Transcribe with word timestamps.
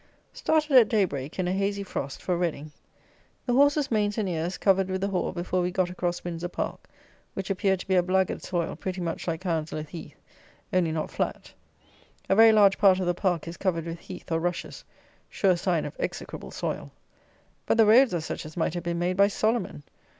_Started 0.35 0.71
at 0.71 0.87
day 0.89 1.05
break 1.05 1.37
in 1.37 1.47
a 1.47 1.51
hazy 1.53 1.83
frost, 1.83 2.23
for 2.23 2.35
Reading. 2.35 2.71
The 3.45 3.53
horses' 3.53 3.91
manes 3.91 4.17
and 4.17 4.27
ears 4.27 4.57
covered 4.57 4.89
with 4.89 4.99
the 5.01 5.09
hoar 5.09 5.31
before 5.31 5.61
we 5.61 5.69
got 5.69 5.91
across 5.91 6.23
Windsor 6.23 6.47
Park, 6.49 6.87
which 7.35 7.51
appeared 7.51 7.79
to 7.81 7.87
be 7.87 7.93
a 7.93 8.01
blackguard 8.01 8.41
soil, 8.41 8.75
pretty 8.75 8.99
much 8.99 9.27
like 9.27 9.43
Hounslow 9.43 9.83
Heath, 9.83 10.19
only 10.73 10.91
not 10.91 11.11
flat. 11.11 11.53
A 12.29 12.35
very 12.35 12.51
large 12.51 12.79
part 12.79 12.99
of 12.99 13.05
the 13.05 13.13
Park 13.13 13.47
is 13.47 13.57
covered 13.57 13.85
with 13.85 13.99
heath 13.99 14.31
or 14.31 14.39
rushes, 14.39 14.83
sure 15.29 15.55
sign 15.55 15.85
of 15.85 15.95
execrable 15.99 16.49
soil. 16.49 16.89
But 17.67 17.77
the 17.77 17.85
roads 17.85 18.15
are 18.15 18.21
such 18.21 18.43
as 18.43 18.57
might 18.57 18.73
have 18.73 18.81
been 18.81 18.97
made 18.97 19.17
by 19.17 19.27
Solomon. 19.27 19.83